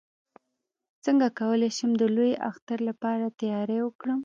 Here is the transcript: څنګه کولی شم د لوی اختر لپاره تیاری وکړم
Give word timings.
څنګه 1.05 1.27
کولی 1.39 1.69
شم 1.77 1.91
د 1.97 2.03
لوی 2.15 2.31
اختر 2.49 2.79
لپاره 2.89 3.35
تیاری 3.39 3.79
وکړم 3.83 4.19